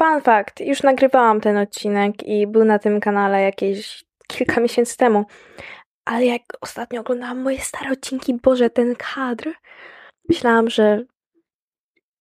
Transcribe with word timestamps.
Fun 0.00 0.20
fact, 0.20 0.60
już 0.60 0.82
nagrywałam 0.82 1.40
ten 1.40 1.56
odcinek 1.56 2.22
i 2.22 2.46
był 2.46 2.64
na 2.64 2.78
tym 2.78 3.00
kanale 3.00 3.42
jakieś 3.42 4.04
kilka 4.26 4.60
miesięcy 4.60 4.96
temu. 4.96 5.24
Ale 6.04 6.26
jak 6.26 6.42
ostatnio 6.60 7.00
oglądałam 7.00 7.42
moje 7.42 7.60
stare 7.60 7.92
odcinki, 7.92 8.34
Boże, 8.34 8.70
ten 8.70 8.96
kadr, 8.96 9.52
myślałam, 10.28 10.70
że 10.70 11.04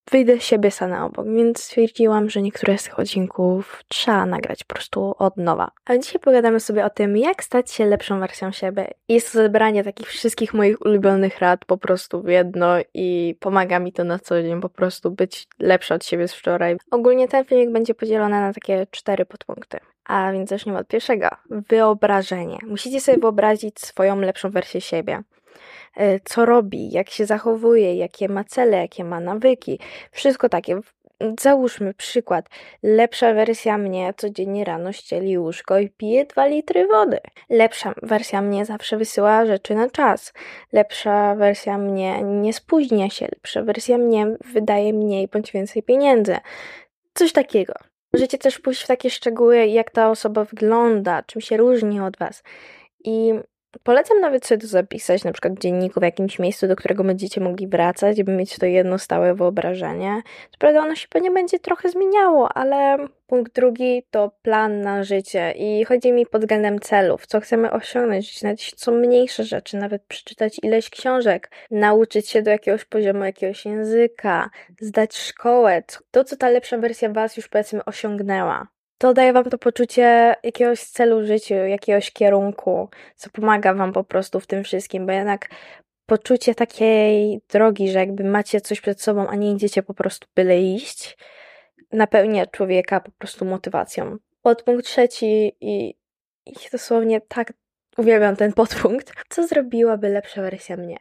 wyjdę 0.10 0.40
siebie 0.40 0.70
obok, 1.06 1.28
więc 1.28 1.64
stwierdziłam, 1.64 2.30
że 2.30 2.42
niektóre 2.42 2.78
z 2.78 2.84
tych 2.84 3.00
odcinków 3.00 3.84
trzeba 3.88 4.26
nagrać 4.26 4.64
po 4.64 4.74
prostu 4.74 5.16
od 5.18 5.38
nowa. 5.38 5.72
Ale 5.86 6.00
dzisiaj 6.00 6.22
pogadamy 6.22 6.60
sobie 6.60 6.86
o 6.86 6.90
tym, 6.90 7.18
jak 7.18 7.44
stać 7.44 7.72
się 7.72 7.86
lepszą 7.86 8.20
wersją 8.20 8.52
siebie. 8.52 8.88
Jest 9.10 9.32
to 9.32 9.38
zebranie 9.38 9.84
takich 9.84 10.08
wszystkich 10.08 10.54
moich 10.54 10.82
ulubionych 10.82 11.40
rad 11.40 11.66
po 11.66 11.78
prostu 11.78 12.22
w 12.22 12.28
jedno 12.28 12.76
i 12.94 13.36
pomaga 13.40 13.80
mi 13.80 13.94
to 13.94 14.04
na 14.04 14.20
co 14.20 14.42
dzień 14.42 14.62
po 14.62 14.70
prostu 14.70 15.12
być 15.12 15.48
lepsza 15.60 15.96
od 15.96 16.06
siebie 16.06 16.28
z 16.28 16.34
wczoraj. 16.34 16.78
Ogólnie 16.92 17.28
ten 17.28 17.46
filmik 17.46 17.72
będzie 17.72 17.94
podzielony 17.94 18.42
na 18.42 18.54
takie 18.54 18.88
cztery 18.92 19.26
podpunkty. 19.26 19.80
A 20.06 20.32
więc 20.32 20.50
zacznijmy 20.50 20.80
od 20.80 20.88
pierwszego. 20.88 21.28
Wyobrażenie. 21.50 22.58
Musicie 22.68 23.02
sobie 23.02 23.18
wyobrazić 23.18 23.80
swoją 23.80 24.20
lepszą 24.20 24.50
wersję 24.50 24.82
siebie. 24.82 25.24
E, 25.98 26.20
co 26.20 26.46
robi, 26.46 26.92
jak 26.92 27.10
się 27.10 27.26
zachowuje, 27.26 27.96
jakie 27.96 28.30
ma 28.30 28.44
cele, 28.44 28.78
jakie 28.78 29.04
ma 29.04 29.20
nawyki. 29.20 29.80
Wszystko 30.12 30.50
takie. 30.50 30.80
Załóżmy 31.40 31.94
przykład. 31.94 32.50
Lepsza 32.84 33.34
wersja 33.34 33.78
mnie 33.78 34.14
codziennie 34.18 34.66
rano 34.66 34.92
ścieli 34.92 35.38
łóżko 35.38 35.80
i 35.80 35.90
pije 35.90 36.26
2 36.26 36.48
litry 36.48 36.88
wody. 36.88 37.18
Lepsza 37.50 37.94
wersja 38.02 38.42
mnie 38.42 38.66
zawsze 38.66 38.98
wysyła 38.98 39.46
rzeczy 39.46 39.76
na 39.76 39.90
czas. 39.90 40.34
Lepsza 40.74 41.36
wersja 41.36 41.78
mnie 41.78 42.24
nie 42.24 42.54
spóźnia 42.54 43.10
się. 43.10 43.26
Lepsza 43.26 43.64
wersja 43.64 43.98
mnie 43.98 44.38
wydaje 44.54 44.94
mniej 44.94 45.28
bądź 45.28 45.52
więcej 45.52 45.84
pieniędzy. 45.84 46.38
Coś 47.14 47.32
takiego. 47.32 47.74
Możecie 48.14 48.38
też 48.38 48.60
pójść 48.60 48.84
w 48.84 48.88
takie 48.88 49.10
szczegóły, 49.10 49.68
jak 49.68 49.92
ta 49.92 50.10
osoba 50.10 50.44
wygląda, 50.44 51.24
czym 51.24 51.42
się 51.42 51.58
różni 51.58 52.00
od 52.02 52.18
was. 52.18 52.44
I 53.04 53.34
Polecam 53.84 54.20
nawet 54.20 54.46
sobie 54.46 54.62
to 54.62 54.68
zapisać, 54.68 55.24
na 55.24 55.32
przykład 55.32 55.54
w 55.54 55.60
dzienniku, 55.60 56.00
w 56.00 56.04
jakimś 56.04 56.40
miejscu, 56.40 56.68
do 56.68 56.76
którego 56.76 57.04
będziecie 57.04 57.42
mogli 57.42 57.68
wracać, 57.68 58.18
żeby 58.18 58.32
mieć 58.32 58.58
to 58.58 58.66
jedno 58.66 59.00
stałe 59.00 59.36
wyobrażenie. 59.36 60.22
Co 60.52 60.58
prawda 60.60 60.80
ono 60.82 60.96
się 60.96 61.08
pewnie 61.08 61.32
będzie 61.32 61.60
trochę 61.60 61.90
zmieniało, 61.90 62.54
ale 62.54 62.98
punkt 63.28 63.56
drugi 63.56 64.04
to 64.12 64.32
plan 64.42 64.82
na 64.82 65.04
życie 65.04 65.52
i 65.52 65.86
chodzi 65.86 66.12
mi 66.12 66.26
pod 66.26 66.42
względem 66.42 66.80
celów, 66.80 67.28
co 67.28 67.40
chcemy 67.40 67.72
osiągnąć, 67.72 68.42
nawet 68.42 68.62
co 68.62 68.92
mniejsze 68.92 69.44
rzeczy, 69.44 69.78
nawet 69.78 70.04
przeczytać 70.04 70.60
ileś 70.64 70.90
książek, 70.90 71.52
nauczyć 71.72 72.30
się 72.30 72.42
do 72.42 72.52
jakiegoś 72.52 72.86
poziomu 72.86 73.24
jakiegoś 73.24 73.66
języka, 73.66 74.50
zdać 74.82 75.18
szkołę, 75.18 75.84
to 76.12 76.24
co 76.24 76.38
ta 76.38 76.50
lepsza 76.50 76.78
wersja 76.78 77.10
Was 77.10 77.38
już 77.38 77.48
powiedzmy 77.48 77.86
osiągnęła 77.86 78.68
to 79.00 79.14
daje 79.14 79.34
wam 79.34 79.50
to 79.50 79.58
poczucie 79.58 80.36
jakiegoś 80.44 80.80
celu 80.80 81.22
w 81.22 81.26
życiu, 81.26 81.54
jakiegoś 81.54 82.12
kierunku, 82.12 82.90
co 83.16 83.30
pomaga 83.30 83.74
wam 83.74 83.94
po 83.94 84.04
prostu 84.04 84.40
w 84.40 84.48
tym 84.48 84.64
wszystkim, 84.64 85.06
bo 85.06 85.12
jednak 85.12 85.50
poczucie 86.06 86.56
takiej 86.56 87.42
drogi, 87.50 87.92
że 87.92 88.00
jakby 88.00 88.24
macie 88.24 88.62
coś 88.62 88.82
przed 88.82 89.02
sobą, 89.02 89.28
a 89.28 89.36
nie 89.36 89.52
idziecie 89.52 89.84
po 89.84 89.94
prostu 89.94 90.28
byle 90.36 90.62
iść, 90.62 91.18
napełnia 91.92 92.46
człowieka 92.46 93.00
po 93.00 93.12
prostu 93.12 93.46
motywacją. 93.46 94.18
Podpunkt 94.42 94.86
trzeci 94.86 95.56
i, 95.62 95.96
i 96.46 96.54
dosłownie 96.72 97.22
tak 97.22 97.54
uwielbiam 97.98 98.36
ten 98.36 98.54
podpunkt. 98.54 99.14
Co 99.30 99.48
zrobiłaby 99.48 100.10
lepsza 100.10 100.42
wersja 100.42 100.78
mnie? 100.78 100.98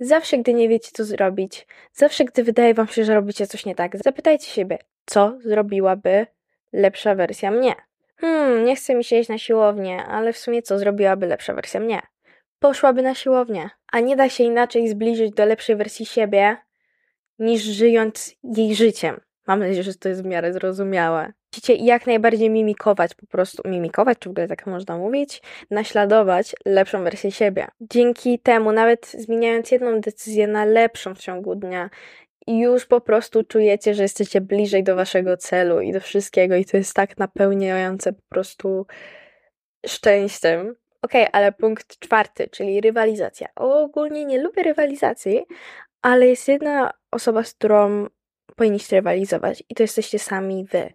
Zawsze, 0.00 0.38
gdy 0.38 0.54
nie 0.54 0.68
wiecie, 0.68 0.90
co 0.92 1.04
zrobić, 1.04 1.66
zawsze, 1.92 2.24
gdy 2.24 2.44
wydaje 2.44 2.74
wam 2.74 2.88
się, 2.88 3.04
że 3.04 3.14
robicie 3.14 3.46
coś 3.46 3.66
nie 3.66 3.74
tak, 3.74 3.96
zapytajcie 4.04 4.46
siebie, 4.46 4.78
co 5.06 5.38
zrobiłaby 5.40 6.26
lepsza 6.74 7.14
wersja 7.14 7.50
mnie. 7.50 7.74
Hmm, 8.16 8.64
nie 8.64 8.76
chce 8.76 8.94
mi 8.94 9.04
się 9.04 9.16
iść 9.16 9.28
na 9.28 9.38
siłownię, 9.38 10.04
ale 10.04 10.32
w 10.32 10.38
sumie 10.38 10.62
co 10.62 10.78
zrobiłaby 10.78 11.26
lepsza 11.26 11.54
wersja 11.54 11.80
mnie? 11.80 12.00
Poszłaby 12.58 13.02
na 13.02 13.14
siłownię, 13.14 13.70
a 13.92 14.00
nie 14.00 14.16
da 14.16 14.28
się 14.28 14.44
inaczej 14.44 14.88
zbliżyć 14.88 15.34
do 15.34 15.44
lepszej 15.44 15.76
wersji 15.76 16.06
siebie, 16.06 16.56
niż 17.38 17.62
żyjąc 17.62 18.36
jej 18.42 18.74
życiem. 18.74 19.20
Mam 19.46 19.58
nadzieję, 19.58 19.82
że 19.82 19.94
to 19.94 20.08
jest 20.08 20.22
w 20.22 20.26
miarę 20.26 20.52
zrozumiałe. 20.52 21.32
Musicie 21.52 21.74
jak 21.74 22.06
najbardziej 22.06 22.50
mimikować, 22.50 23.14
po 23.14 23.26
prostu 23.26 23.68
mimikować, 23.68 24.18
czy 24.18 24.28
w 24.28 24.32
ogóle 24.32 24.48
tak 24.48 24.66
można 24.66 24.98
mówić, 24.98 25.42
naśladować 25.70 26.54
lepszą 26.64 27.04
wersję 27.04 27.32
siebie. 27.32 27.68
Dzięki 27.80 28.38
temu, 28.38 28.72
nawet 28.72 29.06
zmieniając 29.06 29.70
jedną 29.70 30.00
decyzję 30.00 30.46
na 30.46 30.64
lepszą 30.64 31.14
w 31.14 31.18
ciągu 31.18 31.54
dnia, 31.54 31.90
i 32.46 32.58
już 32.58 32.86
po 32.86 33.00
prostu 33.00 33.44
czujecie, 33.44 33.94
że 33.94 34.02
jesteście 34.02 34.40
bliżej 34.40 34.84
do 34.84 34.96
waszego 34.96 35.36
celu 35.36 35.80
i 35.80 35.92
do 35.92 36.00
wszystkiego, 36.00 36.56
i 36.56 36.64
to 36.64 36.76
jest 36.76 36.94
tak 36.94 37.18
napełniające 37.18 38.12
po 38.12 38.22
prostu 38.28 38.86
szczęściem. 39.86 40.60
Okej, 41.02 41.22
okay, 41.22 41.32
ale 41.32 41.52
punkt 41.52 41.98
czwarty, 41.98 42.48
czyli 42.48 42.80
rywalizacja. 42.80 43.48
Ogólnie 43.56 44.24
nie 44.24 44.42
lubię 44.42 44.62
rywalizacji, 44.62 45.44
ale 46.02 46.26
jest 46.26 46.48
jedna 46.48 46.92
osoba, 47.10 47.44
z 47.44 47.54
którą 47.54 48.06
powinniście 48.56 48.96
rywalizować, 48.96 49.62
i 49.68 49.74
to 49.74 49.82
jesteście 49.82 50.18
sami 50.18 50.64
wy. 50.64 50.92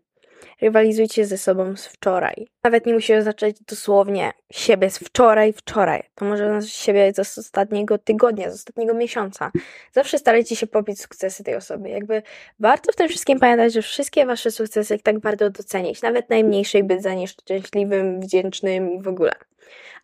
Rywalizujcie 0.61 1.25
ze 1.25 1.37
sobą 1.37 1.75
z 1.75 1.85
wczoraj. 1.85 2.47
Nawet 2.63 2.85
nie 2.85 2.93
musicie 2.93 3.21
zacząć 3.21 3.63
dosłownie 3.63 4.31
siebie 4.51 4.89
z 4.89 4.97
wczoraj, 4.97 5.53
wczoraj. 5.53 6.03
To 6.15 6.25
może 6.25 6.45
oznaczać 6.45 6.73
siebie 6.73 7.13
z 7.13 7.37
ostatniego 7.37 7.97
tygodnia, 7.97 8.51
z 8.51 8.53
ostatniego 8.53 8.93
miesiąca. 8.93 9.51
Zawsze 9.91 10.17
starajcie 10.17 10.55
się 10.55 10.67
pobić 10.67 11.01
sukcesy 11.01 11.43
tej 11.43 11.55
osoby. 11.55 11.89
Jakby 11.89 12.21
warto 12.59 12.91
w 12.91 12.95
tym 12.95 13.09
wszystkim 13.09 13.39
pamiętać, 13.39 13.73
że 13.73 13.81
wszystkie 13.81 14.25
wasze 14.25 14.51
sukcesy 14.51 14.99
tak 14.99 15.19
warto 15.19 15.49
docenić. 15.49 16.01
Nawet 16.01 16.29
najmniejszej 16.29 16.83
być 16.83 17.01
za 17.01 17.13
nie 17.13 17.27
szczęśliwym, 17.27 18.21
wdzięcznym 18.21 18.91
i 18.91 19.01
w 19.01 19.07
ogóle. 19.07 19.31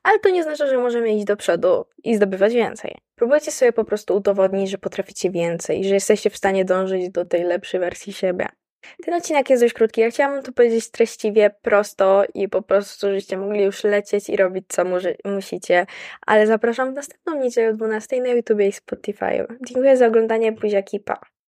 Ale 0.03 0.19
to 0.19 0.29
nie 0.29 0.43
znaczy, 0.43 0.67
że 0.67 0.77
możemy 0.77 1.13
iść 1.13 1.25
do 1.25 1.37
przodu 1.37 1.85
i 2.03 2.15
zdobywać 2.15 2.53
więcej. 2.53 2.97
Próbujcie 3.15 3.51
sobie 3.51 3.73
po 3.73 3.83
prostu 3.83 4.15
udowodnić, 4.15 4.69
że 4.69 4.77
potraficie 4.77 5.31
więcej, 5.31 5.83
że 5.83 5.93
jesteście 5.93 6.29
w 6.29 6.37
stanie 6.37 6.65
dążyć 6.65 7.09
do 7.09 7.25
tej 7.25 7.43
lepszej 7.43 7.79
wersji 7.79 8.13
siebie. 8.13 8.47
Ten 9.05 9.13
odcinek 9.13 9.49
jest 9.49 9.63
dość 9.63 9.73
krótki. 9.73 10.01
Ja 10.01 10.09
chciałam 10.09 10.43
to 10.43 10.51
powiedzieć 10.51 10.91
treściwie, 10.91 11.51
prosto 11.61 12.23
i 12.33 12.49
po 12.49 12.61
prostu, 12.61 13.07
żebyście 13.07 13.37
mogli 13.37 13.63
już 13.63 13.83
lecieć 13.83 14.29
i 14.29 14.37
robić 14.37 14.65
co 14.67 14.83
musicie. 15.25 15.85
Ale 16.25 16.47
zapraszam 16.47 16.91
w 16.91 16.95
następną 16.95 17.39
niedzielę 17.39 17.69
o 17.69 17.73
12 17.73 18.21
na 18.21 18.29
YouTube 18.29 18.61
i 18.61 18.71
Spotify. 18.71 19.45
Dziękuję 19.67 19.97
za 19.97 20.07
oglądanie, 20.07 20.51
buziaki, 20.51 20.99
pa! 20.99 21.34